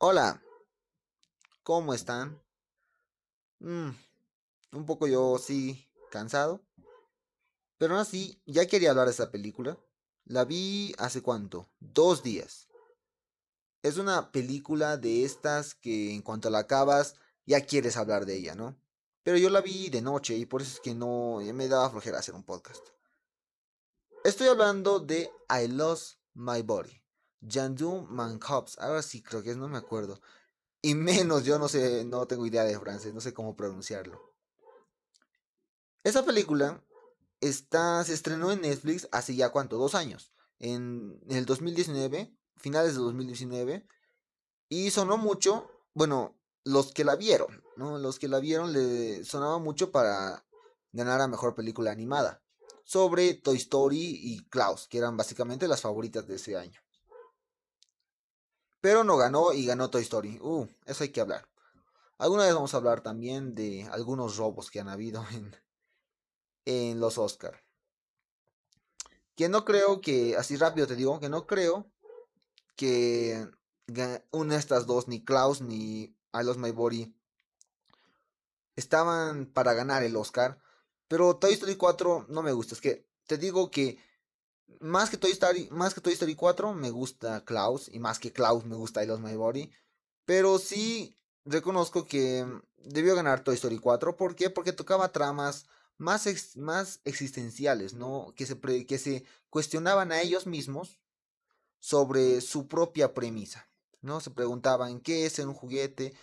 [0.00, 0.40] Hola,
[1.64, 2.40] ¿cómo están?
[3.58, 3.90] Mm,
[4.70, 6.62] un poco yo sí cansado,
[7.78, 9.76] pero aún así ya quería hablar de esta película.
[10.24, 12.68] La vi hace cuánto, dos días.
[13.82, 18.54] Es una película de estas que en cuanto la acabas ya quieres hablar de ella,
[18.54, 18.80] ¿no?
[19.24, 22.20] Pero yo la vi de noche y por eso es que no me daba flojera
[22.20, 22.86] hacer un podcast.
[24.22, 27.02] Estoy hablando de I Lost My Body.
[27.46, 30.20] Jandu Mancops, ahora sí creo que es, no me acuerdo.
[30.80, 34.34] Y menos, yo no sé, no tengo idea de francés, no sé cómo pronunciarlo.
[36.04, 36.82] Esa película
[37.40, 40.32] está, se estrenó en Netflix hace ya cuánto, dos años.
[40.58, 43.86] En, el 2019, finales de 2019.
[44.68, 47.98] Y sonó mucho, bueno, los que la vieron, ¿no?
[47.98, 50.44] Los que la vieron le sonaba mucho para
[50.92, 52.42] ganar a mejor película animada.
[52.84, 56.80] Sobre Toy Story y Klaus, que eran básicamente las favoritas de ese año.
[58.80, 60.38] Pero no ganó y ganó Toy Story.
[60.40, 61.48] Uh, eso hay que hablar.
[62.18, 65.56] Alguna vez vamos a hablar también de algunos robos que han habido en,
[66.64, 67.62] en los Oscar.
[69.34, 71.86] Que no creo que, así rápido te digo, que no creo
[72.74, 73.48] que
[74.30, 77.14] una de estas dos, ni Klaus ni I Lost My Body,
[78.76, 80.58] estaban para ganar el Oscar.
[81.08, 82.74] Pero Toy Story 4 no me gusta.
[82.74, 83.98] Es que te digo que
[84.80, 88.32] más que Toy Story, más que Toy Story 4 me gusta Klaus y más que
[88.32, 89.70] Klaus me gusta I Lost My Body,
[90.24, 94.50] pero sí reconozco que debió ganar Toy Story 4, ¿por qué?
[94.50, 96.26] Porque tocaba tramas más,
[96.56, 98.32] más existenciales, ¿no?
[98.36, 101.00] Que se, que se cuestionaban a ellos mismos
[101.80, 103.68] sobre su propia premisa,
[104.00, 104.20] ¿no?
[104.20, 106.14] Se preguntaban qué es un juguete,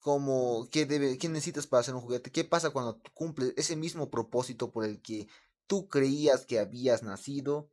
[0.00, 4.10] cómo, qué, debe, qué necesitas para hacer un juguete, qué pasa cuando cumples ese mismo
[4.10, 5.28] propósito por el que
[5.66, 7.70] tú creías que habías nacido.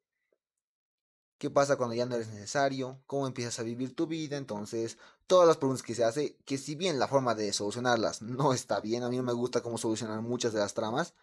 [1.37, 3.01] ¿Qué pasa cuando ya no eres necesario?
[3.07, 4.37] ¿Cómo empiezas a vivir tu vida?
[4.37, 8.53] Entonces, todas las preguntas que se hace, que si bien la forma de solucionarlas no
[8.53, 11.13] está bien, a mí no me gusta cómo solucionar muchas de las tramas.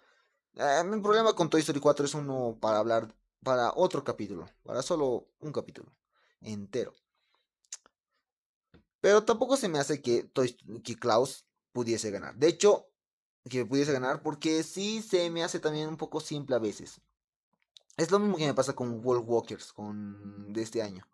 [0.55, 4.83] Eh, mi problema con Toy Story 4 es uno para hablar para otro capítulo, para
[4.83, 5.93] solo un capítulo
[6.41, 6.95] entero.
[9.01, 12.35] Pero tampoco se me hace que, Toy, que Klaus pudiese ganar.
[12.37, 12.88] De hecho,
[13.49, 17.01] que pudiese ganar, porque sí se me hace también un poco simple a veces.
[17.97, 21.07] Es lo mismo que me pasa con World Walkers con, de este año.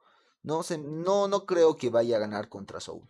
[0.43, 3.09] No, se, no, no creo que vaya a ganar contra Soul.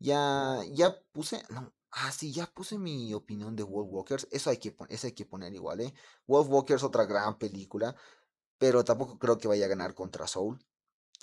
[0.00, 4.26] Ya, ya puse, no, ah, sí, ya puse mi opinión de World Walkers.
[4.32, 5.94] Eso hay que, eso hay que poner igual, ¿eh?
[6.26, 7.94] World Walkers, otra gran película.
[8.58, 10.58] Pero tampoco creo que vaya a ganar contra Soul.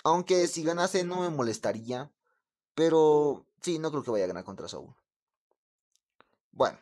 [0.04, 2.10] Aunque si ganase no me molestaría.
[2.74, 4.94] Pero sí, no creo que vaya a ganar contra Soul.
[6.52, 6.78] Bueno,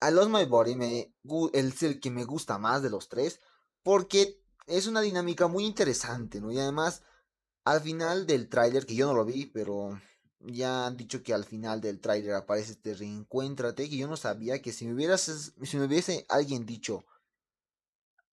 [0.00, 1.14] a Lost My Body me,
[1.52, 3.40] es el que me gusta más de los tres
[3.82, 6.52] porque es una dinámica muy interesante, ¿no?
[6.52, 7.02] Y además,
[7.64, 9.98] al final del tráiler, que yo no lo vi, pero
[10.40, 14.60] ya han dicho que al final del tráiler aparece este reencuéntrate, que yo no sabía
[14.62, 17.04] que si me hubieras, si me hubiese alguien dicho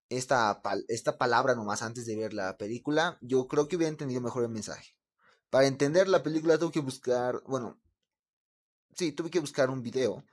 [0.09, 4.45] esta, esta palabra nomás antes de ver la película, yo creo que hubiera entendido mejor
[4.45, 4.97] el mensaje.
[5.51, 7.79] Para entender la película tengo que buscar, bueno,
[8.95, 10.25] sí, tuve que buscar un video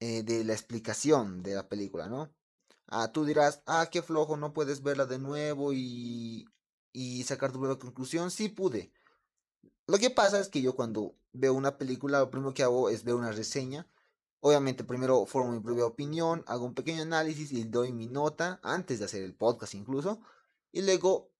[0.00, 2.32] eh, de la explicación de la película, ¿no?
[2.88, 6.46] Ah, tú dirás, ah, qué flojo, no puedes verla de nuevo y,
[6.92, 8.30] y sacar tu propia conclusión.
[8.30, 8.92] Sí pude.
[9.86, 13.04] Lo que pasa es que yo cuando veo una película, lo primero que hago es
[13.04, 13.88] ver una reseña.
[14.40, 18.98] Obviamente primero formo mi propia opinión, hago un pequeño análisis y doy mi nota antes
[18.98, 20.20] de hacer el podcast incluso.
[20.72, 21.30] Y luego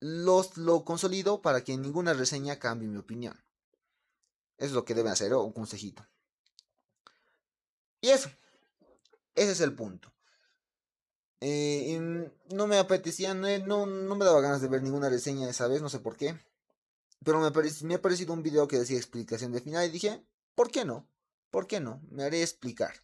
[0.00, 3.36] los, lo consolido para que ninguna reseña cambie mi opinión.
[4.62, 6.06] Eso es lo que deben hacer, un consejito.
[8.00, 8.30] Y eso.
[9.34, 10.12] Ese es el punto.
[11.40, 15.82] Eh, no me apetecía, no, no, me daba ganas de ver ninguna reseña esa vez,
[15.82, 16.38] no sé por qué.
[17.24, 17.50] Pero me,
[17.82, 20.24] me ha parecido un video que decía explicación de final y dije,
[20.54, 21.08] ¿por qué no?
[21.50, 22.00] ¿Por qué no?
[22.08, 22.94] Me haré explicar.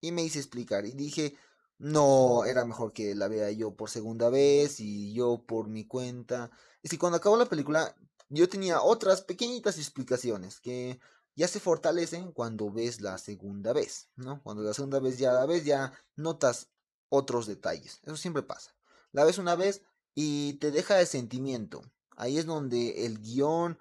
[0.00, 1.36] Y me hice explicar y dije,
[1.78, 6.50] no, era mejor que la vea yo por segunda vez y yo por mi cuenta.
[6.82, 7.94] Y si cuando acabó la película
[8.28, 10.98] yo tenía otras pequeñitas explicaciones que
[11.36, 14.42] ya se fortalecen cuando ves la segunda vez, ¿no?
[14.42, 16.68] Cuando la segunda vez ya la ves, ya notas
[17.08, 18.00] otros detalles.
[18.04, 18.74] Eso siempre pasa.
[19.12, 19.82] La ves una vez
[20.14, 21.82] y te deja el sentimiento.
[22.16, 23.78] Ahí es donde el guion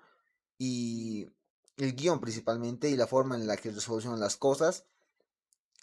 [0.58, 1.30] y
[1.78, 4.86] el guion principalmente y la forma en la que resolucionan las cosas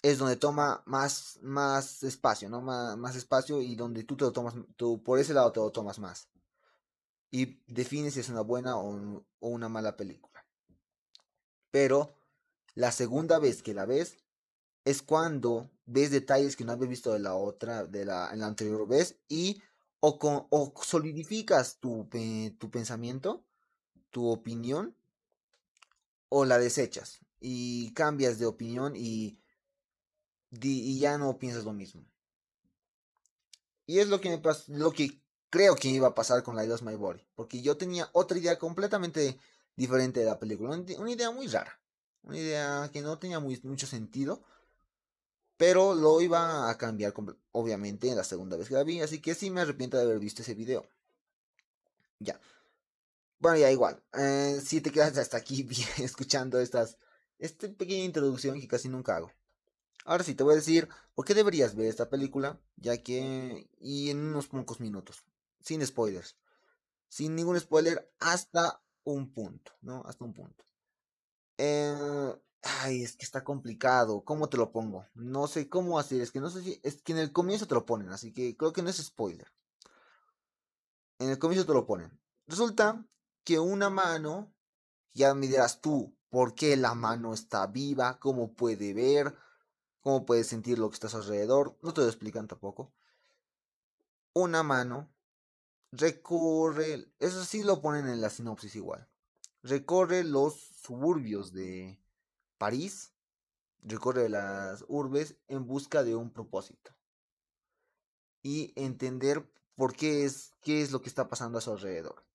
[0.01, 2.61] es donde toma más, más espacio, ¿no?
[2.61, 5.99] Más, espacio y donde tú te lo tomas, tú por ese lado te lo tomas
[5.99, 6.27] más
[7.31, 10.30] y define si es una buena o, una mala película.
[11.71, 12.13] Pero
[12.75, 14.17] la segunda vez que la ves
[14.85, 18.47] es cuando ves detalles que no habías visto de la otra, de la, en la
[18.47, 19.61] anterior vez y
[19.99, 22.07] o, con, o solidificas tu,
[22.57, 23.45] tu pensamiento
[24.11, 24.95] tu opinión
[26.29, 29.39] o la desechas y cambias de opinión y,
[30.51, 32.05] y ya no piensas lo mismo.
[33.87, 34.41] Y es lo que me
[34.77, 35.19] lo que
[35.49, 38.59] creo que iba a pasar con La of My Body, porque yo tenía otra idea
[38.59, 39.37] completamente
[39.75, 41.79] diferente de la película, una idea muy rara,
[42.23, 44.43] una idea que no tenía mucho sentido,
[45.57, 47.13] pero lo iba a cambiar
[47.51, 50.19] obviamente en la segunda vez que la vi, así que sí me arrepiento de haber
[50.19, 50.87] visto ese video.
[52.19, 52.39] Ya.
[53.39, 54.01] Bueno, ya igual.
[54.13, 56.97] Eh, si te quedas hasta aquí escuchando estas,
[57.39, 59.31] esta pequeña introducción que casi nunca hago.
[60.05, 63.69] Ahora sí, te voy a decir por qué deberías ver esta película, ya que...
[63.79, 65.23] y en unos pocos minutos,
[65.59, 66.37] sin spoilers.
[67.07, 70.03] Sin ningún spoiler hasta un punto, ¿no?
[70.05, 70.65] Hasta un punto.
[71.57, 74.23] Eh, ay, es que está complicado.
[74.23, 75.05] ¿Cómo te lo pongo?
[75.13, 76.21] No sé cómo hacer.
[76.21, 76.79] Es que no sé si...
[76.83, 79.47] Es que en el comienzo te lo ponen, así que creo que no es spoiler.
[81.19, 82.19] En el comienzo te lo ponen.
[82.47, 83.05] Resulta
[83.43, 84.53] que una mano,
[85.13, 88.19] ya me dirás tú, ¿por qué la mano está viva?
[88.19, 89.35] ¿Cómo puede ver?
[90.01, 91.77] ¿Cómo puede sentir lo que está a su alrededor?
[91.81, 92.91] No te lo explican tampoco.
[94.33, 95.11] Una mano
[95.91, 99.07] recorre, eso sí lo ponen en la sinopsis igual.
[99.63, 101.99] Recorre los suburbios de
[102.57, 103.13] París,
[103.83, 106.91] recorre las urbes en busca de un propósito.
[108.43, 112.25] Y entender por qué es, qué es lo que está pasando a su alrededor.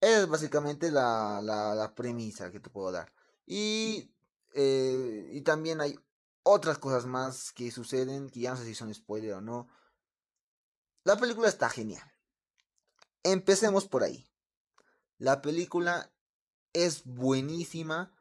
[0.00, 3.12] Es básicamente la, la, premisa que te puedo dar.
[3.46, 4.12] Y,
[4.54, 5.98] eh, y también hay
[6.44, 9.66] otras cosas más que suceden, que ya no sé si son spoiler o no.
[11.08, 12.06] La película está genial.
[13.22, 14.28] Empecemos por ahí.
[15.16, 16.12] La película
[16.74, 18.12] es buenísima.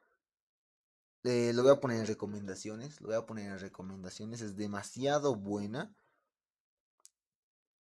[1.25, 3.01] Eh, lo voy a poner en recomendaciones.
[3.01, 4.39] Lo voy a poner en recomendaciones.
[4.39, 5.93] Es demasiado buena.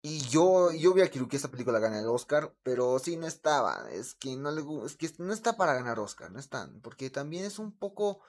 [0.01, 3.89] Y yo, yo hubiera querido que esta película gane el Oscar, pero sí, no estaba.
[3.89, 6.81] Es que no le es que no está para ganar Oscar, no están.
[6.81, 8.19] Porque también es un poco.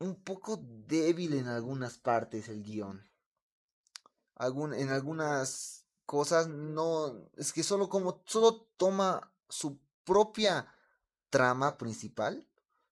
[0.00, 3.13] un poco débil en algunas partes el guion.
[4.38, 7.28] En algunas cosas no.
[7.36, 8.22] Es que solo como.
[8.26, 10.66] solo toma su propia
[11.30, 12.46] trama principal.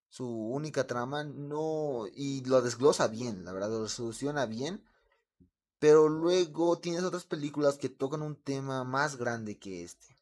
[0.08, 1.24] Su única trama.
[1.24, 2.06] No.
[2.14, 4.84] Y lo desglosa bien, la verdad, lo soluciona bien
[5.82, 10.16] pero luego tienes otras películas que tocan un tema más grande que este.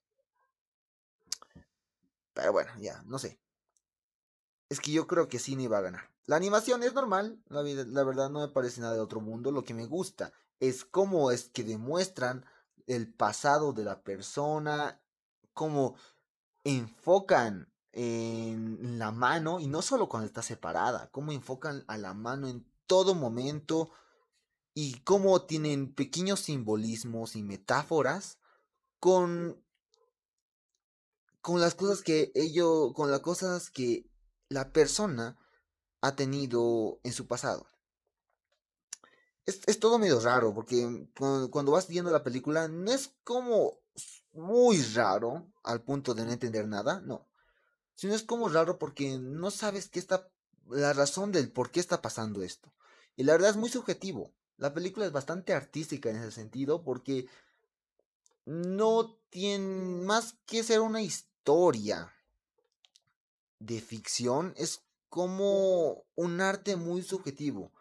[2.32, 3.38] Pero bueno, ya, no sé.
[4.70, 6.10] Es que yo creo que Cine va a ganar.
[6.24, 9.52] La animación es normal, la, la verdad no me parece nada de otro mundo.
[9.52, 12.44] Lo que me gusta es cómo es que demuestran
[12.86, 15.00] el pasado de la persona,
[15.54, 15.96] cómo
[16.64, 22.46] enfocan en la mano, y no solo cuando está separada, cómo enfocan a la mano
[22.48, 23.90] en todo momento
[24.74, 28.38] y cómo tienen pequeños simbolismos y metáforas
[28.98, 29.62] con
[31.40, 34.06] con las cosas que ello con las cosas que
[34.48, 35.38] la persona
[36.00, 37.66] ha tenido en su pasado.
[39.66, 43.78] Es, todo medio raro porque cuando, cuando, vas viendo la película no es como
[44.32, 47.26] muy raro al punto de no entender nada, no.
[47.94, 50.28] Sino es como raro porque no sabes qué está
[50.68, 52.72] la razón del por qué está pasando esto.
[53.16, 54.32] Y la verdad es muy subjetivo.
[54.56, 57.26] La película es bastante artística en ese sentido porque
[58.44, 62.12] no tiene más que ser una historia
[63.58, 67.72] de ficción, es como un arte muy subjetivo.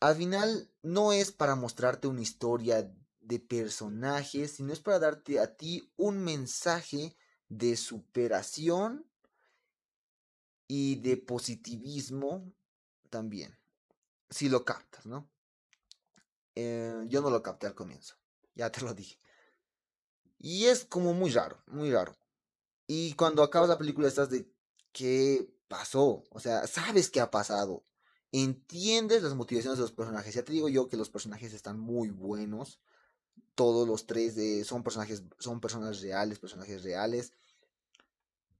[0.00, 2.90] Al final no es para mostrarte una historia
[3.20, 7.16] de personajes, sino es para darte a ti un mensaje
[7.48, 9.06] de superación
[10.66, 12.52] y de positivismo
[13.10, 13.60] también
[14.30, 15.28] si lo captas, ¿no?
[16.54, 18.16] Eh, yo no lo capté al comienzo,
[18.54, 19.18] ya te lo dije.
[20.38, 22.16] Y es como muy raro, muy raro.
[22.86, 24.50] Y cuando acabas la película estás de,
[24.92, 26.24] ¿qué pasó?
[26.30, 27.84] O sea, sabes qué ha pasado.
[28.32, 30.34] Entiendes las motivaciones de los personajes.
[30.34, 32.80] Ya te digo yo que los personajes están muy buenos.
[33.54, 37.32] Todos los tres de, son personajes, son personas reales, personajes reales.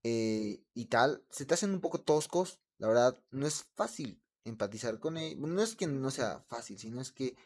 [0.03, 1.23] Eh, y tal.
[1.31, 2.59] Se te hacen un poco toscos.
[2.79, 5.41] La verdad, no es fácil empatizar con él.
[5.41, 7.37] No es que no sea fácil, sino es que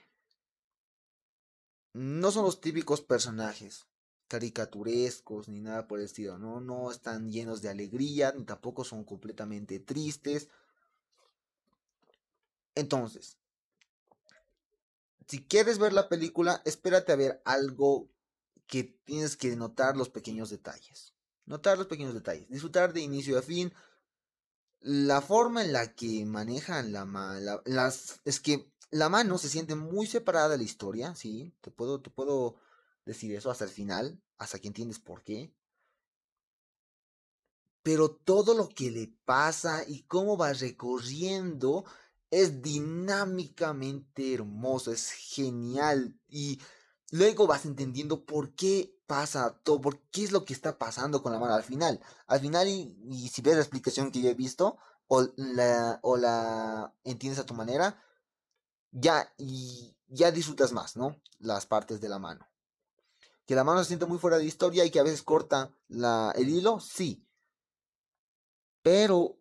[1.93, 3.87] no son los típicos personajes
[4.29, 6.61] caricaturescos ni nada por el estilo, ¿no?
[6.61, 10.49] No están llenos de alegría, ni tampoco son completamente tristes.
[12.75, 13.39] Entonces,
[15.27, 18.11] si quieres ver la película, espérate a ver algo
[18.67, 21.15] que tienes que notar los pequeños detalles.
[21.47, 22.49] Notar los pequeños detalles.
[22.49, 23.73] Disfrutar de inicio a fin
[24.85, 27.63] la forma en la que manejan la, mano
[28.25, 32.11] es que la mano se siente muy separada de la historia, sí, te puedo te
[32.11, 32.57] puedo
[33.07, 35.55] decir eso hasta el final, hasta que entiendes por qué.
[37.83, 41.87] Pero todo lo que le pasa y cómo va recorriendo
[42.31, 46.19] es dinámicamente hermoso, es genial.
[46.29, 46.61] Y
[47.11, 51.33] luego vas entendiendo por qué pasa todo, por qué es lo que está pasando con
[51.33, 52.01] la mano al final.
[52.27, 56.95] Al final, y, si ves la explicación que yo he visto, o la, o la
[57.05, 58.03] entiendes a tu manera,
[58.91, 61.21] ya, y ya disfrutas más, ¿no?
[61.39, 62.49] Las partes de la mano.
[63.47, 66.33] Que la mano se siente muy fuera de historia y que a veces corta la,
[66.37, 67.27] el hilo, sí.
[68.83, 69.39] Pero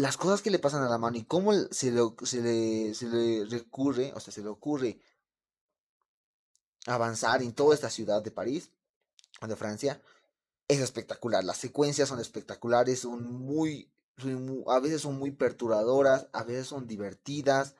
[0.00, 3.06] las cosas que le pasan a la mano y cómo se le, se le, se
[3.06, 4.98] le recurre, o sea, se le ocurre
[6.86, 8.70] avanzar en toda esta ciudad de París,
[9.46, 10.00] de Francia,
[10.68, 11.44] es espectacular.
[11.44, 13.90] Las secuencias son espectaculares, son muy,
[14.68, 17.74] a veces son muy perturbadoras, a veces son divertidas,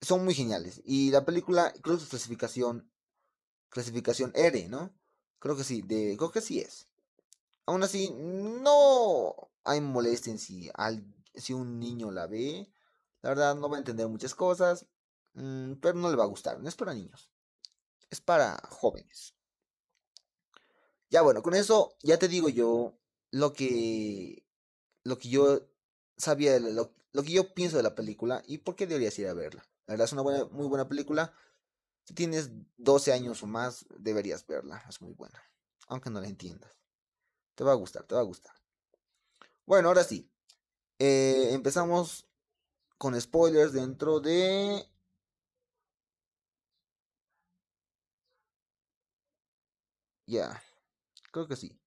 [0.00, 0.80] son muy geniales.
[0.84, 2.88] Y la película, creo que su clasificación,
[3.68, 4.92] clasificación R, ¿no?
[5.40, 6.86] Creo que sí, creo que sí es.
[7.66, 10.70] Aún así, no hay molestia en si,
[11.36, 12.70] si un niño la ve.
[13.22, 14.86] La verdad, no va a entender muchas cosas,
[15.34, 16.60] mm, pero no le va a gustar.
[16.60, 17.30] No es para niños,
[18.10, 19.34] es para jóvenes.
[21.10, 22.98] Ya bueno, con eso ya te digo yo
[23.30, 24.44] lo que,
[25.04, 25.68] lo que yo
[26.16, 29.34] sabía, lo, lo que yo pienso de la película y por qué deberías ir a
[29.34, 29.66] verla.
[29.86, 31.32] La verdad es una buena, muy buena película.
[32.04, 34.84] Si tienes 12 años o más, deberías verla.
[34.88, 35.42] Es muy buena.
[35.88, 36.76] Aunque no la entiendas.
[37.54, 38.54] Te va a gustar, te va a gustar.
[39.64, 40.30] Bueno, ahora sí.
[40.98, 42.26] Eh, empezamos
[42.98, 44.86] con spoilers dentro de...
[50.26, 50.62] Ya,
[51.30, 51.78] creo que sí.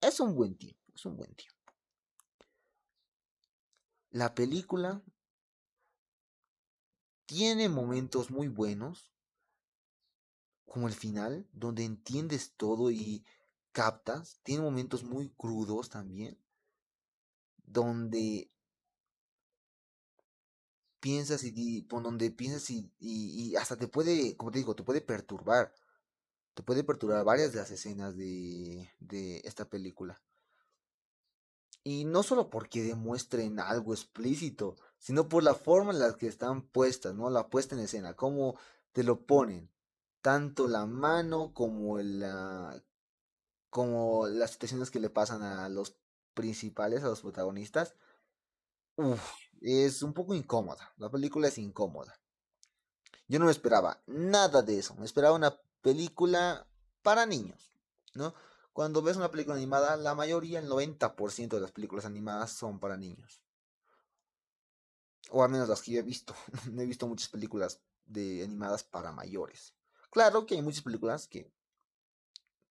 [0.00, 1.56] Es un buen tiempo, es un buen tiempo.
[4.10, 5.02] La película
[7.26, 9.12] tiene momentos muy buenos,
[10.66, 13.24] como el final, donde entiendes todo y
[13.72, 14.40] captas.
[14.42, 16.38] Tiene momentos muy crudos también,
[17.72, 18.50] donde
[21.00, 25.00] piensas y, por donde piensas y, y, hasta te puede, como te digo, te puede
[25.00, 25.74] perturbar.
[26.54, 30.22] Te puede perturbar varias de las escenas de, de esta película.
[31.82, 36.62] Y no solo porque demuestren algo explícito, sino por la forma en la que están
[36.62, 37.30] puestas, ¿no?
[37.30, 38.56] La puesta en escena, cómo
[38.92, 39.70] te lo ponen.
[40.20, 42.80] Tanto la mano como la
[43.70, 45.96] como las situaciones que le pasan a los
[46.34, 47.94] principales, a los protagonistas.
[48.96, 49.22] Uf,
[49.60, 50.92] es un poco incómoda.
[50.96, 52.18] La película es incómoda.
[53.28, 54.94] Yo no me esperaba nada de eso.
[54.96, 56.66] Me esperaba una película
[57.02, 57.72] para niños,
[58.14, 58.34] ¿no?
[58.72, 62.96] Cuando ves una película animada, la mayoría, el 90% de las películas animadas son para
[62.96, 63.42] niños.
[65.30, 66.34] O al menos las que yo he visto.
[66.72, 69.74] no he visto muchas películas de animadas para mayores.
[70.10, 71.50] Claro que hay muchas películas que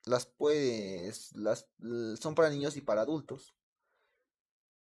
[0.05, 1.67] las puedes, las
[2.19, 3.55] son para niños y para adultos.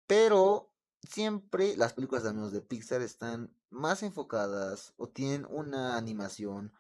[0.07, 6.73] Pero siempre las películas al menos de Pixar están más enfocadas o tienen una animación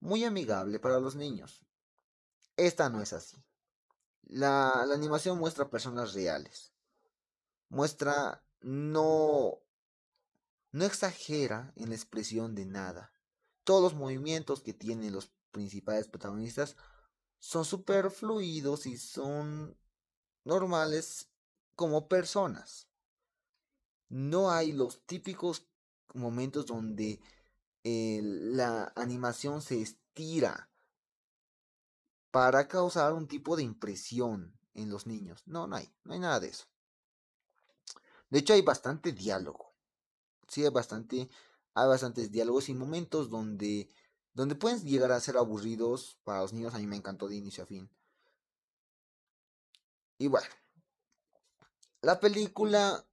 [0.00, 1.64] muy amigable para los niños.
[2.56, 3.42] Esta no es así.
[4.24, 6.72] La, la animación muestra personas reales.
[7.68, 9.58] Muestra no
[10.72, 13.12] no exagera en la expresión de nada.
[13.62, 16.76] Todos los movimientos que tienen los principales protagonistas
[17.42, 19.76] son super fluidos y son
[20.44, 21.28] normales
[21.74, 22.86] como personas.
[24.08, 25.66] No hay los típicos
[26.14, 27.18] momentos donde
[27.82, 30.70] eh, la animación se estira
[32.30, 35.42] para causar un tipo de impresión en los niños.
[35.46, 36.66] No, no hay, no hay nada de eso.
[38.30, 39.72] De hecho, hay bastante diálogo
[40.52, 41.30] sí hay bastante,
[41.74, 43.88] hay bastantes diálogos y momentos donde,
[44.34, 46.74] donde pueden llegar a ser aburridos para los niños.
[46.74, 47.90] A mí me encantó de inicio a fin.
[50.18, 50.46] Y bueno,
[52.00, 53.04] la película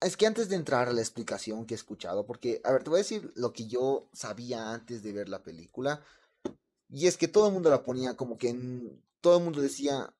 [0.00, 2.90] es que antes de entrar a la explicación que he escuchado, porque, a ver, te
[2.90, 6.02] voy a decir lo que yo sabía antes de ver la película.
[6.88, 8.54] Y es que todo el mundo la ponía como que
[9.20, 10.14] todo el mundo decía,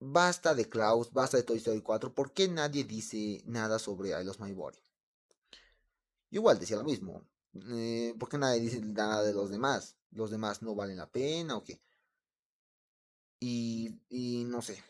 [0.00, 4.24] basta de Klaus, basta de Toy Story 4, ¿por qué nadie dice nada sobre I
[4.24, 4.78] Lost My Body?
[6.30, 7.22] igual decía lo mismo.
[7.54, 9.96] Eh, ¿Por qué nadie dice nada de los demás?
[10.10, 11.80] ¿Los demás no valen la pena o qué?
[13.40, 14.82] Y, y no sé.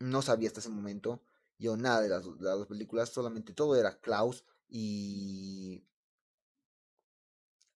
[0.00, 1.22] No sabía hasta ese momento.
[1.58, 3.08] Yo nada de las, dos películas.
[3.08, 5.84] Solamente todo era Klaus y.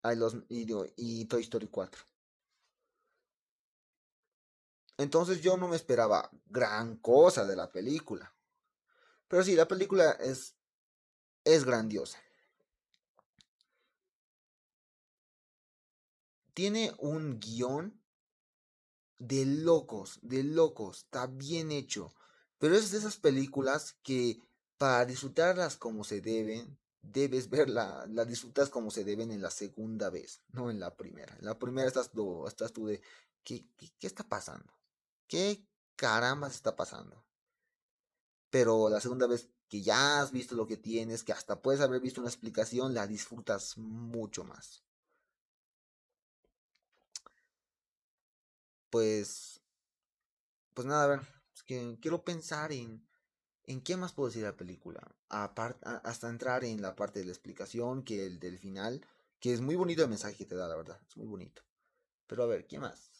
[0.03, 0.67] los, y,
[0.97, 2.03] y Toy Story 4.
[4.99, 8.35] Entonces yo no me esperaba gran cosa de la película.
[9.27, 10.55] Pero sí, la película es,
[11.45, 12.19] es grandiosa.
[16.55, 18.01] Tiene un guion
[19.19, 22.15] de locos, de locos, está bien hecho.
[22.59, 24.41] Pero es de esas películas que
[24.79, 30.11] para disfrutarlas como se deben, debes verla, la disfrutas como se deben en la segunda
[30.11, 31.37] vez, no en la primera.
[31.39, 32.11] En la primera estás,
[32.49, 33.01] estás tú de,
[33.45, 34.73] ¿qué, qué, está pasando?
[35.29, 35.65] ¿Qué
[35.97, 37.25] caramba está pasando?
[38.51, 42.01] Pero la segunda vez que ya has visto lo que tienes, que hasta puedes haber
[42.01, 44.83] visto una explicación, la disfrutas mucho más.
[48.93, 49.61] Pues,
[50.75, 51.21] pues nada, a ver,
[51.55, 53.07] es que quiero pensar en
[53.67, 55.03] ¿En qué más puedo decir la película?
[55.29, 59.07] hasta entrar en la parte de la explicación, que el del final,
[59.41, 61.63] que es muy bonito el mensaje que te da, la verdad, es muy bonito.
[62.29, 63.11] Pero a ver, ¿qué más?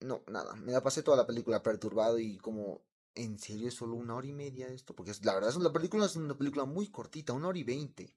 [0.00, 2.82] No, nada, me la pasé toda la película perturbado y como,
[3.16, 4.94] ¿en serio es solo una hora y media esto?
[4.94, 8.14] Porque la verdad es una película, es una película muy cortita, una hora y veinte.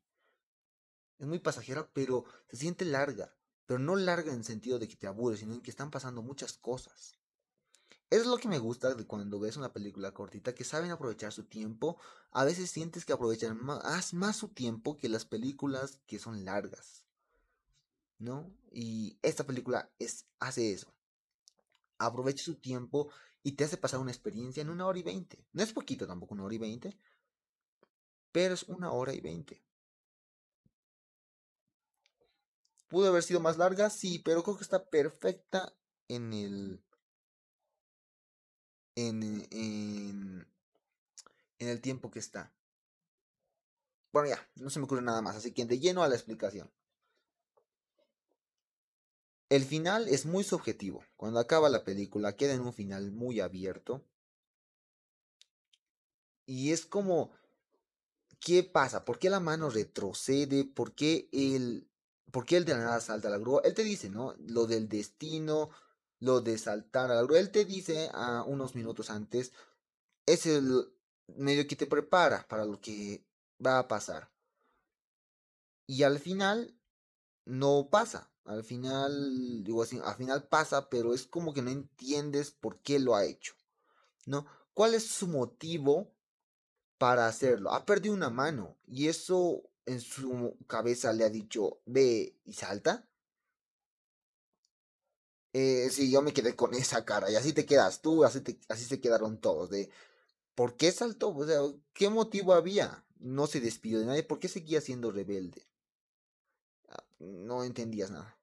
[1.20, 3.37] Es muy pasajera, pero se siente larga.
[3.67, 6.53] Pero no larga en sentido de que te aburre, sino en que están pasando muchas
[6.53, 7.19] cosas.
[8.09, 11.43] Es lo que me gusta de cuando ves una película cortita, que saben aprovechar su
[11.43, 11.97] tiempo.
[12.31, 17.03] A veces sientes que aprovechan más, más su tiempo que las películas que son largas.
[18.17, 18.50] ¿No?
[18.71, 20.93] Y esta película es, hace eso.
[21.97, 23.09] Aprovecha su tiempo
[23.43, 25.45] y te hace pasar una experiencia en una hora y veinte.
[25.51, 26.97] No es poquito tampoco, una hora y veinte.
[28.31, 29.62] Pero es una hora y veinte.
[32.88, 33.89] ¿Pudo haber sido más larga?
[33.89, 35.74] Sí, pero creo que está perfecta
[36.08, 36.82] en el
[38.96, 40.48] en, en,
[41.60, 42.51] el tiempo que está.
[44.12, 46.72] Bueno, ya, no se me ocurre nada más, así que de lleno a la explicación.
[49.50, 51.03] El final es muy subjetivo.
[51.15, 54.03] Cuando acaba la película queda en un final muy abierto.
[56.46, 57.32] Y es como,
[58.39, 59.06] ¿qué pasa?
[59.06, 60.65] ¿Por qué la mano retrocede?
[60.65, 61.88] ¿Por qué él,
[62.31, 63.62] por qué él de la nada salta a la grúa?
[63.63, 64.36] Él te dice, ¿no?
[64.39, 65.69] Lo del destino,
[66.19, 67.39] lo de saltar a la grúa.
[67.39, 69.53] Él te dice a unos minutos antes,
[70.25, 70.92] es el
[71.27, 73.25] medio que te prepara para lo que
[73.66, 74.31] va a pasar.
[75.85, 76.75] Y al final
[77.46, 78.29] no pasa.
[78.46, 83.00] Al final, digo así, al final pasa, pero es como que no entiendes por qué
[83.00, 83.53] lo ha hecho.
[84.25, 84.46] ¿No?
[84.74, 86.13] ¿Cuál es su motivo
[86.98, 87.72] para hacerlo?
[87.72, 93.07] Ha perdido una mano y eso en su cabeza le ha dicho, ve y salta.
[95.53, 97.31] Eh, sí, yo me quedé con esa cara.
[97.31, 99.69] Y así te quedas tú, así, así se quedaron todos.
[99.69, 99.89] De,
[100.55, 101.29] ¿Por qué saltó?
[101.35, 101.61] O sea,
[101.93, 103.05] ¿qué motivo había?
[103.19, 104.23] No se despidió de nadie.
[104.23, 105.67] ¿Por qué seguía siendo rebelde?
[106.89, 108.37] Ah, no entendías nada.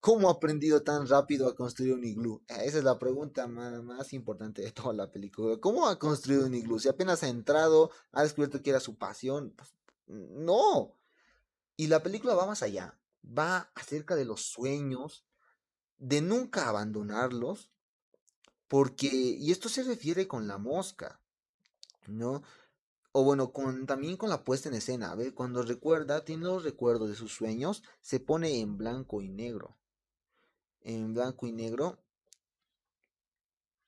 [0.00, 2.42] ¿Cómo ha aprendido tan rápido a construir un iglú?
[2.48, 5.58] Ah, esa es la pregunta más, importante de toda la película.
[5.58, 6.78] ¿Cómo ha construido un iglú?
[6.78, 9.52] Si apenas ha entrado, ha descubierto que era su pasión.
[9.54, 9.74] Pues,
[10.10, 10.94] no.
[11.76, 12.98] Y la película va más allá.
[13.24, 15.24] Va acerca de los sueños,
[15.98, 17.70] de nunca abandonarlos,
[18.68, 21.20] porque, y esto se refiere con la mosca,
[22.06, 22.42] ¿no?
[23.12, 23.52] O bueno,
[23.86, 27.82] también con la puesta en escena, ver Cuando recuerda, tiene los recuerdos de sus sueños,
[28.00, 29.76] se pone en blanco y negro.
[30.82, 31.98] En blanco y negro.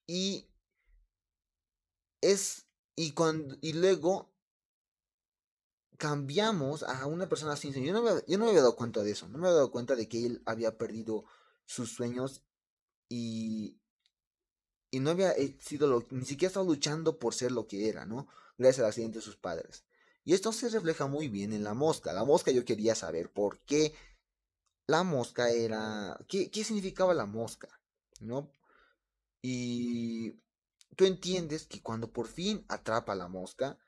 [0.06, 0.48] Y
[2.20, 4.32] es, y cuando, y luego
[6.02, 7.86] cambiamos a una persona sin sueño.
[7.86, 9.28] Yo no, me, yo había dado cuenta de eso.
[9.28, 11.24] No me había dado cuenta de que él había perdido
[11.64, 12.42] sus sueños
[13.08, 13.78] y,
[14.90, 18.04] y no había eh, sido lo, ni siquiera estaba luchando por ser lo que era,
[18.04, 18.26] ¿no?
[18.58, 19.84] Gracias al accidente de sus padres.
[20.24, 22.12] Y esto se refleja muy bien en la mosca.
[22.12, 23.94] La mosca yo quería saber por qué
[24.88, 26.18] la mosca era...
[26.26, 27.68] ¿Qué, qué significaba la mosca?
[28.18, 28.50] ¿No?
[29.40, 30.32] Y
[30.96, 33.78] tú entiendes que cuando por fin atrapa a la mosca,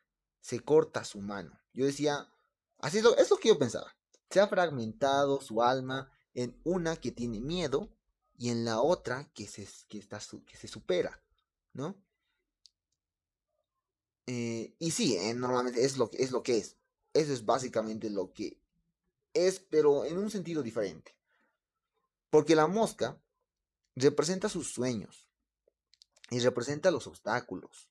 [0.41, 1.64] se corta su mano.
[1.75, 2.31] Yo decía,
[2.79, 3.95] así es lo, lo que yo pensaba.
[4.31, 7.91] Se ha fragmentado su alma en una que tiene miedo
[8.37, 11.23] y en la otra que se, que está, que se supera,
[11.73, 11.97] ¿no?
[14.27, 16.77] Eh, y sí, eh, normalmente es lo, es lo que es.
[17.13, 18.61] Eso es básicamente lo que
[19.35, 21.17] es, pero en un sentido diferente.
[22.31, 23.21] Porque la mosca
[23.95, 25.29] representa sus sueños
[26.31, 27.89] y representa los obstáculos.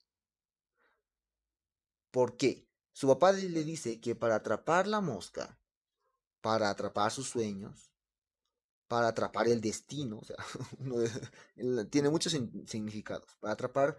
[2.12, 2.68] ¿Por qué?
[2.94, 5.60] Su papá le dice que para atrapar la mosca,
[6.42, 7.92] para atrapar sus sueños,
[8.88, 10.38] para atrapar el destino, o sea,
[11.90, 12.34] tiene muchos
[12.68, 13.98] significados, para atrapar,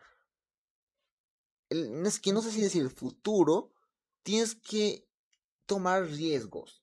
[1.69, 3.73] el, es que no sé si decir el futuro,
[4.23, 5.09] tienes que
[5.67, 6.83] tomar riesgos.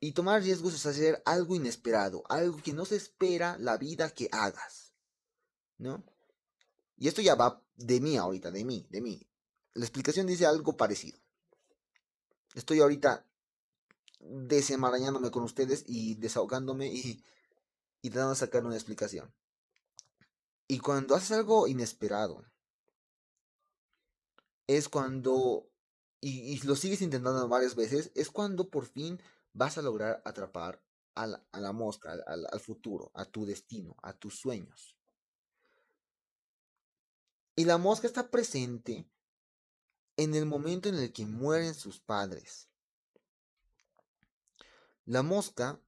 [0.00, 4.28] Y tomar riesgos es hacer algo inesperado, algo que no se espera la vida que
[4.32, 4.92] hagas.
[5.78, 6.04] ¿No?
[6.96, 9.26] Y esto ya va de mí ahorita, de mí, de mí.
[9.76, 11.18] La explicación dice algo parecido.
[12.54, 13.26] Estoy ahorita
[14.20, 17.22] desenmarañándome con ustedes y desahogándome y,
[18.00, 19.34] y tratando de sacar una explicación.
[20.66, 22.42] Y cuando haces algo inesperado,
[24.66, 25.68] es cuando,
[26.22, 29.20] y, lo sigues intentando varias veces, es cuando por fin
[29.52, 30.82] vas a lograr atrapar
[31.14, 34.96] a la, mosca, al futuro, a tu destino, a tus sueños.
[37.54, 39.06] Y la mosca está presente
[40.16, 42.68] en el momento en el que mueren sus padres.
[45.04, 45.80] La mosca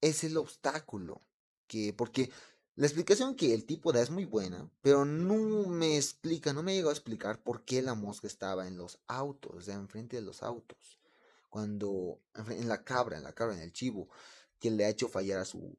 [0.00, 1.20] es el obstáculo
[1.66, 2.30] que, porque
[2.76, 6.74] la explicación que el tipo da es muy buena, pero no me explica, no me
[6.74, 10.22] llegó a explicar por qué la mosca estaba en los autos, o sea, enfrente de
[10.22, 10.98] los autos.
[11.50, 14.08] Cuando, en la cabra, en la cabra, en el chivo,
[14.58, 15.76] que le ha hecho fallar a su,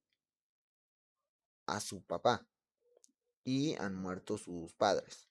[1.65, 2.45] a su papá.
[3.43, 5.30] Y han muerto sus padres.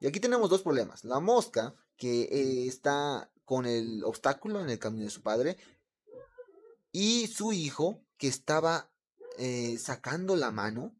[0.00, 1.04] Y aquí tenemos dos problemas.
[1.04, 5.56] La mosca, que eh, está con el obstáculo en el camino de su padre,
[6.92, 8.90] y su hijo, que estaba
[9.38, 10.94] eh, sacando la mano,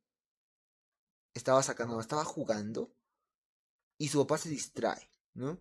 [1.35, 2.93] estaba sacando, estaba jugando,
[3.97, 5.59] y su papá se distrae, ¿no?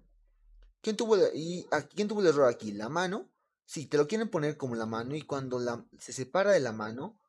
[0.81, 2.71] ¿Quién tuvo, y, ¿quién tuvo el error aquí?
[2.71, 3.29] ¿La mano?
[3.65, 6.71] Sí, te lo quieren poner como la mano, y cuando la, se separa de la
[6.71, 7.19] mano,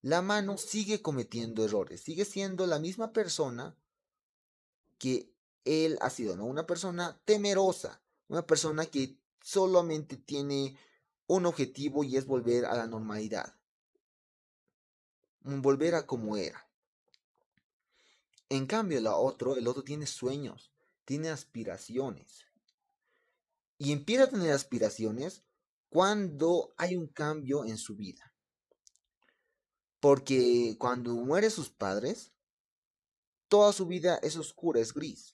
[0.00, 3.76] la mano sigue cometiendo errores, sigue siendo la misma persona
[4.98, 5.33] que
[5.64, 6.44] él ha sido, ¿no?
[6.44, 10.78] Una persona temerosa, una persona que solamente tiene
[11.26, 13.54] un objetivo y es volver a la normalidad.
[15.40, 16.68] Volver a como era.
[18.48, 20.72] En cambio, el otro, el otro tiene sueños,
[21.04, 22.46] tiene aspiraciones.
[23.78, 25.42] Y empieza a tener aspiraciones
[25.88, 28.32] cuando hay un cambio en su vida.
[30.00, 32.32] Porque cuando muere sus padres,
[33.48, 35.33] toda su vida es oscura, es gris.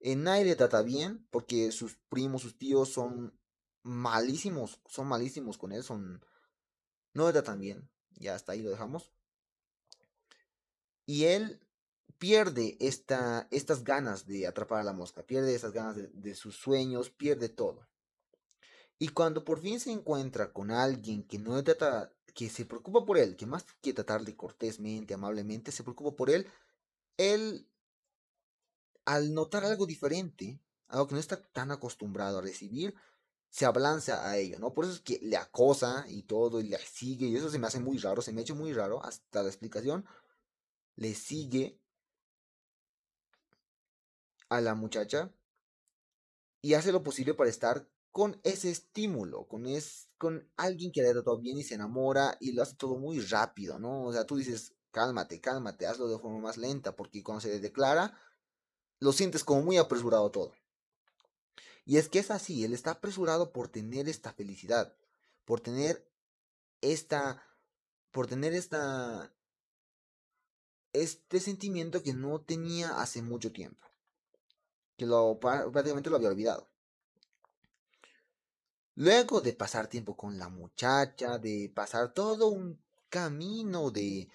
[0.00, 3.38] En nadie le trata bien porque sus primos, sus tíos son
[3.82, 6.24] malísimos, son malísimos con él, son...
[7.14, 9.10] No le tratan bien, ya hasta ahí lo dejamos.
[11.06, 11.60] Y él
[12.18, 16.56] pierde esta, estas ganas de atrapar a la mosca, pierde esas ganas de, de sus
[16.56, 17.86] sueños, pierde todo.
[18.98, 23.04] Y cuando por fin se encuentra con alguien que no le trata, que se preocupa
[23.04, 26.46] por él, que más que tratarle cortésmente, amablemente, se preocupa por él,
[27.16, 27.66] él
[29.06, 32.94] al notar algo diferente, algo que no está tan acostumbrado a recibir,
[33.48, 34.74] se abalanza a ello, ¿no?
[34.74, 37.66] Por eso es que le acosa y todo, y le sigue, y eso se me
[37.66, 40.04] hace muy raro, se me ha hecho muy raro hasta la explicación.
[40.96, 41.80] Le sigue
[44.48, 45.32] a la muchacha
[46.60, 51.10] y hace lo posible para estar con ese estímulo, con, es, con alguien que le
[51.10, 54.04] ha tratado bien y se enamora y lo hace todo muy rápido, ¿no?
[54.04, 58.18] O sea, tú dices, cálmate, cálmate, hazlo de forma más lenta, porque cuando se declara,
[58.98, 60.52] lo sientes como muy apresurado todo.
[61.84, 64.92] Y es que es así, él está apresurado por tener esta felicidad,
[65.44, 66.04] por tener
[66.80, 67.42] esta,
[68.10, 69.32] por tener esta,
[70.92, 73.86] este sentimiento que no tenía hace mucho tiempo,
[74.96, 76.68] que lo, prácticamente lo había olvidado.
[78.96, 82.80] Luego de pasar tiempo con la muchacha, de pasar todo un
[83.10, 84.28] camino de,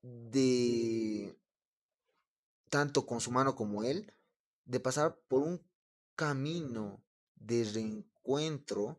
[0.00, 1.36] de
[2.70, 4.14] tanto con su mano como él,
[4.64, 5.60] de pasar por un
[6.14, 7.02] camino
[7.34, 8.98] de reencuentro,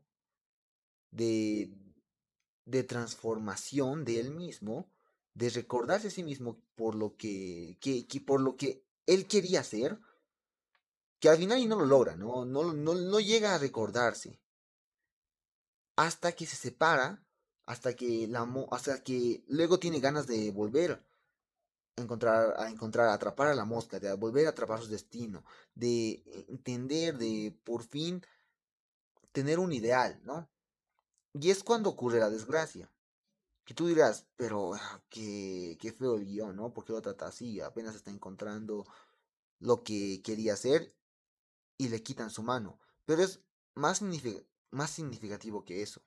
[1.09, 1.73] de,
[2.65, 4.91] de transformación de él mismo,
[5.33, 9.97] de recordarse a sí mismo por lo que, que, por lo que él quería hacer,
[11.19, 12.45] que al final y no lo logra, ¿no?
[12.45, 14.39] No, no, no llega a recordarse.
[15.95, 17.23] Hasta que se separa,
[17.65, 21.01] hasta que, la, hasta que luego tiene ganas de volver
[21.95, 25.43] encontrar, a encontrar, atrapar a la mosca, de volver a atrapar su destino,
[25.75, 28.23] de entender, de por fin
[29.31, 30.49] tener un ideal, ¿no?
[31.33, 32.91] Y es cuando ocurre la desgracia.
[33.63, 36.73] Que tú dirás, pero ah, qué, qué feo el guion, ¿no?
[36.73, 37.61] ¿Por qué lo trata así?
[37.61, 38.85] Apenas está encontrando
[39.59, 40.93] lo que quería hacer
[41.77, 42.79] y le quitan su mano.
[43.05, 43.39] Pero es
[43.75, 44.01] más,
[44.71, 46.01] más significativo que eso.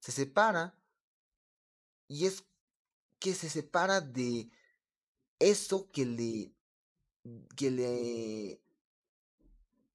[0.00, 0.78] Se separa
[2.06, 2.44] y es
[3.18, 4.50] que se separa de
[5.38, 6.54] eso que le
[7.56, 8.62] que le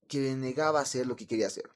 [0.07, 1.69] que le negaba hacer lo que quería hacer.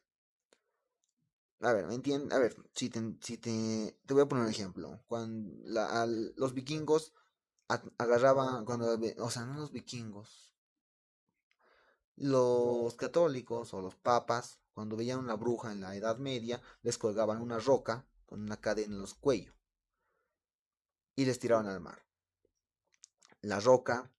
[1.62, 2.31] A ver, ¿me entiendes?
[2.38, 5.01] A ver, si te, si te, te voy a poner un ejemplo.
[5.07, 5.51] Cuando
[6.36, 7.13] los vikingos
[7.97, 10.53] agarraban, cuando, o sea, no los vikingos,
[12.15, 17.41] los católicos o los papas, cuando veían una bruja en la Edad Media, les colgaban
[17.41, 19.57] una roca con una cadena en los cuellos
[21.17, 22.06] y les tiraron al mar.
[23.41, 24.10] La roca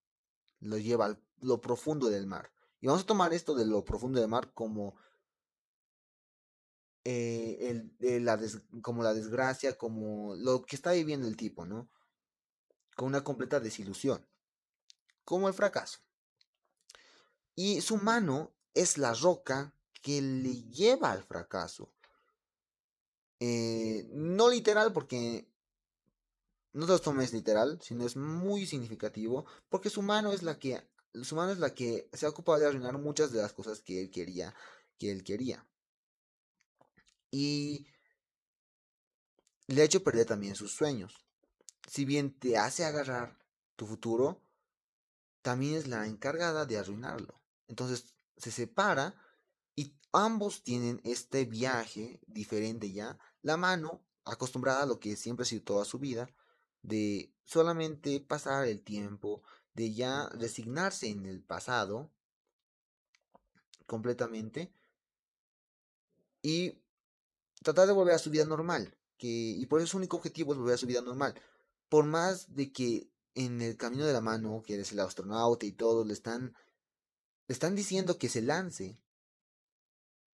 [0.60, 2.52] los lleva a lo profundo del mar.
[2.80, 4.96] Y vamos a tomar esto de lo profundo del mar como
[7.04, 8.38] eh, el, la
[8.82, 11.88] como la desgracia, como lo que está viviendo el tipo, ¿no?
[12.96, 14.26] Con una completa desilusión,
[15.24, 16.00] como el fracaso.
[17.54, 21.92] Y su mano es la roca que le lleva al fracaso.
[23.38, 25.48] Eh, no literal porque
[26.72, 30.86] no te lo tomes literal, sino es muy significativo porque su mano es la que
[31.22, 34.02] su mano es la que se ha ocupado de arruinar muchas de las cosas que
[34.02, 34.54] él quería,
[34.98, 35.66] que él quería.
[37.30, 37.86] Y
[39.66, 41.14] le ha hecho perder también sus sueños.
[41.88, 43.38] Si bien te hace agarrar
[43.76, 44.42] tu futuro,
[45.42, 47.40] también es la encargada de arruinarlo.
[47.68, 49.14] Entonces se separa
[49.74, 53.18] y ambos tienen este viaje diferente ya.
[53.42, 56.28] La mano, acostumbrada a lo que siempre ha sido toda su vida,
[56.82, 59.42] de solamente pasar el tiempo,
[59.74, 62.10] de ya resignarse en el pasado
[63.86, 64.72] completamente
[66.42, 66.74] y
[67.62, 68.94] tratar de volver a su vida normal.
[69.16, 71.34] Que, y por eso su único objetivo es volver a su vida normal.
[71.88, 75.72] Por más de que en el camino de la mano, que eres el astronauta y
[75.72, 76.54] todo, le están,
[77.46, 78.98] le están diciendo que se lance,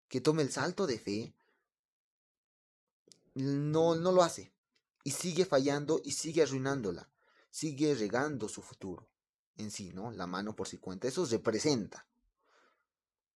[0.08, 1.34] que tome el salto de fe,
[3.34, 4.52] no, no lo hace.
[5.04, 7.10] Y sigue fallando y sigue arruinándola.
[7.50, 9.10] Sigue regando su futuro
[9.58, 10.12] en sí, ¿no?
[10.12, 11.08] La mano por sí cuenta.
[11.08, 12.06] Eso representa.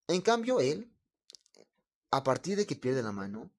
[0.08, 0.92] En cambio, él,
[2.12, 3.52] a partir de que pierde la mano,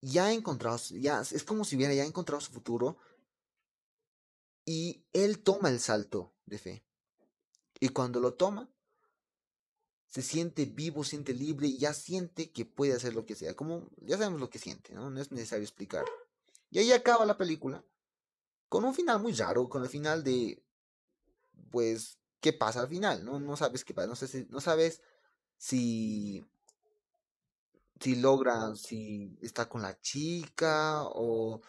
[0.00, 2.96] ya ha encontrado, ya es como si hubiera ya encontrado su futuro
[4.64, 6.84] y él toma el salto de fe.
[7.80, 8.70] Y cuando lo toma,
[10.08, 13.54] se siente vivo, siente libre y ya siente que puede hacer lo que sea.
[13.54, 15.10] Como ya sabemos lo que siente, ¿no?
[15.10, 16.04] No es necesario explicar.
[16.70, 17.84] Y ahí acaba la película.
[18.68, 20.62] Con un final muy raro, con el final de.
[21.70, 23.24] Pues, ¿qué pasa al final?
[23.24, 24.08] No, no sabes qué pasa.
[24.48, 25.02] No, sabes
[25.56, 26.44] si
[28.00, 31.62] si logra, si está con la chica o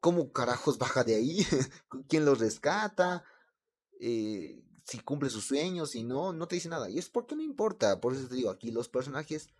[0.00, 1.44] cómo carajos baja de ahí,
[2.08, 3.24] quién lo rescata,
[3.98, 6.88] eh, si cumple sus sueños, si no, no te dice nada.
[6.88, 9.50] Y es porque no importa, por eso te digo, aquí los personajes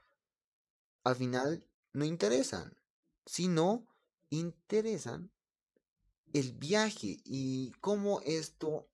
[1.04, 2.76] al final no interesan,
[3.26, 3.86] sino
[4.30, 5.30] interesan
[6.32, 8.88] el viaje y cómo esto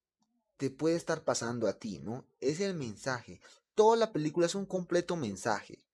[0.57, 2.27] te puede estar pasando a ti, ¿no?
[2.41, 3.41] Es el mensaje.
[3.75, 5.87] Toda la película es un completo mensaje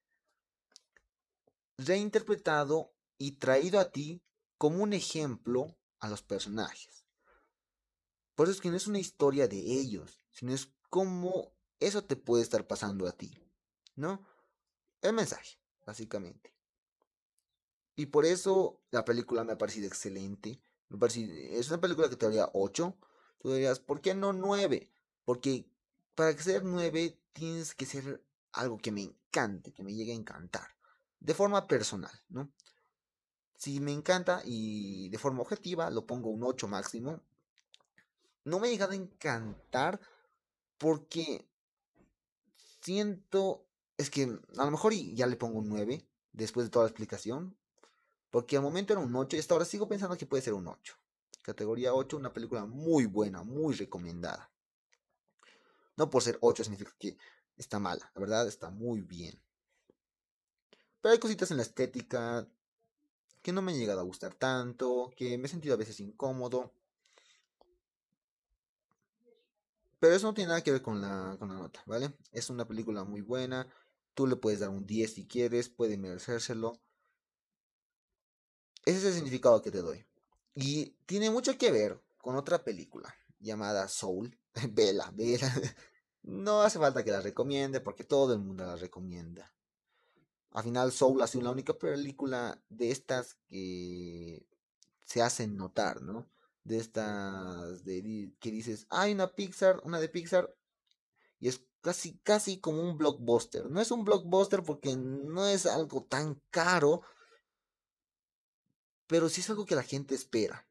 [1.78, 4.22] reinterpretado y traído a ti
[4.58, 7.04] como un ejemplo a los personajes.
[8.34, 12.16] Por eso es que no es una historia de ellos, sino es como eso te
[12.16, 13.36] puede estar pasando a ti,
[13.96, 14.24] ¿no?
[15.00, 16.51] El mensaje, básicamente.
[17.96, 20.60] Y por eso la película me ha parecido excelente.
[20.88, 22.96] Me es una película que te daría 8.
[23.38, 24.90] Tú dirías, ¿por qué no 9?
[25.24, 25.66] Porque
[26.14, 30.68] para ser 9 tienes que ser algo que me encante, que me llegue a encantar
[31.22, 32.50] de forma personal, ¿no?
[33.56, 37.20] Si me encanta y de forma objetiva lo pongo un 8 máximo.
[38.44, 40.00] No me ha llegado a encantar
[40.78, 41.46] porque
[42.80, 43.64] siento,
[43.96, 47.56] es que a lo mejor ya le pongo un 9 después de toda la explicación.
[48.32, 50.66] Porque al momento era un 8 y hasta ahora sigo pensando que puede ser un
[50.66, 50.96] 8.
[51.42, 54.50] Categoría 8, una película muy buena, muy recomendada.
[55.98, 57.18] No por ser 8 significa que
[57.58, 59.38] está mala, la verdad está muy bien.
[61.02, 62.48] Pero hay cositas en la estética
[63.42, 66.72] que no me han llegado a gustar tanto, que me he sentido a veces incómodo.
[70.00, 72.14] Pero eso no tiene nada que ver con la, con la nota, ¿vale?
[72.32, 73.68] Es una película muy buena.
[74.14, 76.80] Tú le puedes dar un 10 si quieres, puede merecérselo.
[78.84, 80.04] Ese es el significado que te doy.
[80.54, 84.38] Y tiene mucho que ver con otra película llamada Soul.
[84.72, 85.50] Vela, vela.
[86.22, 89.52] No hace falta que la recomiende porque todo el mundo la recomienda.
[90.52, 94.46] Al final Soul ha sido la única película de estas que
[95.04, 96.30] se hacen notar, ¿no?
[96.62, 100.54] De estas de, que dices, hay una Pixar, una de Pixar,
[101.40, 103.68] y es casi, casi como un blockbuster.
[103.70, 107.02] No es un blockbuster porque no es algo tan caro,
[109.12, 110.66] pero sí es algo que la gente espera.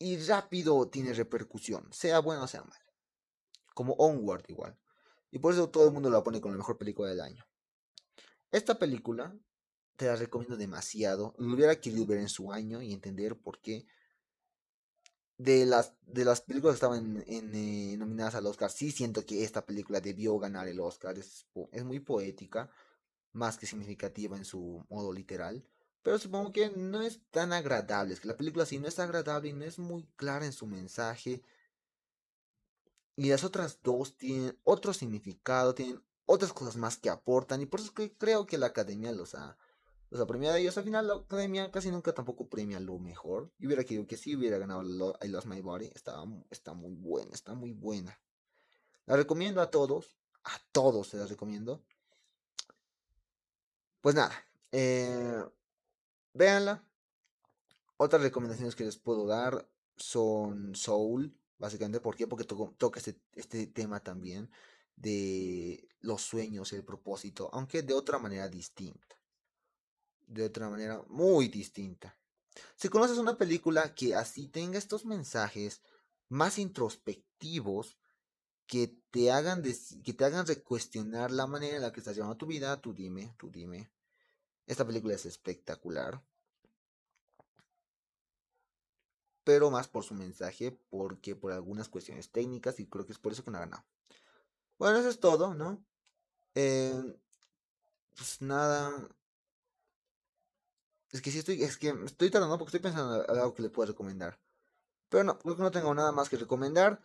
[0.00, 2.80] Y rápido tiene repercusión, sea bueno o sea mal.
[3.72, 4.76] Como Onward igual.
[5.30, 7.46] Y por eso todo el mundo la pone con la mejor película del año.
[8.50, 9.32] Esta película
[9.94, 11.36] te la recomiendo demasiado.
[11.38, 13.86] Lo hubiera querido ver en su año y entender por qué.
[15.38, 19.64] De las, de las películas que estaban eh, nominadas al Oscar, sí siento que esta
[19.64, 21.16] película debió ganar el Oscar.
[21.16, 22.68] Es, es muy poética,
[23.30, 25.64] más que significativa en su modo literal.
[26.06, 28.14] Pero supongo que no es tan agradable.
[28.14, 30.64] Es que la película sí no es agradable y no es muy clara en su
[30.64, 31.42] mensaje.
[33.16, 37.60] Y las otras dos tienen otro significado, tienen otras cosas más que aportan.
[37.60, 39.58] Y por eso que creo que la academia los ha,
[40.10, 40.54] los ha premiado.
[40.54, 43.50] Ellos al final la academia casi nunca tampoco premia lo mejor.
[43.58, 44.84] Y hubiera querido que sí hubiera ganado
[45.20, 45.90] I Lost My Body.
[45.92, 48.16] Está, está muy buena, está muy buena.
[49.06, 50.16] La recomiendo a todos.
[50.44, 51.82] A todos se la recomiendo.
[54.00, 54.40] Pues nada.
[54.70, 55.42] Eh,
[56.36, 56.84] véanla.
[57.96, 62.00] Otras recomendaciones que les puedo dar son Soul, básicamente.
[62.00, 62.26] ¿Por qué?
[62.26, 64.50] Porque toca este, este tema también
[64.96, 69.16] de los sueños, el propósito, aunque de otra manera distinta.
[70.26, 72.16] De otra manera muy distinta.
[72.74, 75.82] Si conoces una película que así tenga estos mensajes
[76.28, 77.96] más introspectivos,
[78.66, 82.46] que te hagan, que te hagan recuestionar la manera en la que estás llevando tu
[82.46, 83.90] vida, tú dime, tú dime.
[84.66, 86.22] Esta película es espectacular.
[89.44, 93.32] Pero más por su mensaje, porque por algunas cuestiones técnicas, y creo que es por
[93.32, 93.84] eso que no ha ganado.
[94.78, 95.84] Bueno, eso es todo, ¿no?
[96.54, 97.16] Eh,
[98.16, 99.08] pues nada.
[101.12, 103.70] Es que sí estoy, es que estoy tardando porque estoy pensando en algo que le
[103.70, 104.38] puedo recomendar.
[105.08, 107.00] Pero no, creo que no tengo nada más que recomendar.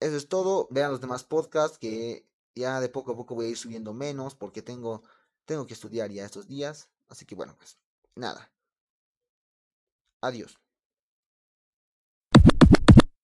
[0.00, 0.66] Eso es todo.
[0.70, 4.34] Vean los demás podcasts que ya de poco a poco voy a ir subiendo menos
[4.34, 5.02] porque tengo,
[5.52, 6.88] tengo que estudiar ya estos días.
[7.08, 7.78] Así que bueno, pues
[8.16, 8.50] nada.
[10.22, 10.61] Adiós.